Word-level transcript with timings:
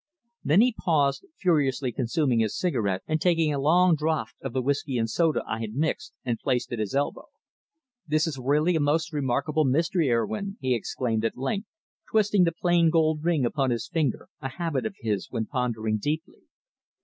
Then 0.43 0.61
he 0.61 0.73
paused, 0.73 1.25
furiously 1.37 1.91
consuming 1.91 2.39
his 2.39 2.57
cigarette 2.57 3.03
and 3.07 3.21
taking 3.21 3.53
a 3.53 3.59
long 3.59 3.93
draught 3.93 4.33
of 4.41 4.51
the 4.51 4.61
whisky 4.63 4.97
and 4.97 5.07
soda 5.07 5.43
I 5.47 5.59
had 5.59 5.75
mixed 5.75 6.13
and 6.25 6.39
placed 6.39 6.71
at 6.73 6.79
his 6.79 6.95
elbow. 6.95 7.27
"This 8.07 8.25
is 8.25 8.39
really 8.39 8.75
a 8.75 8.79
most 8.79 9.13
remarkable 9.13 9.63
mystery, 9.63 10.07
Urwin," 10.09 10.57
he 10.59 10.73
exclaimed 10.73 11.23
at 11.23 11.37
length, 11.37 11.67
twisting 12.09 12.45
the 12.45 12.51
plain 12.51 12.89
gold 12.89 13.23
ring 13.23 13.45
upon 13.45 13.69
his 13.69 13.87
finger, 13.87 14.27
a 14.41 14.49
habit 14.49 14.87
of 14.87 14.95
his 15.01 15.27
when 15.29 15.45
pondering 15.45 15.99
deeply. 15.99 16.41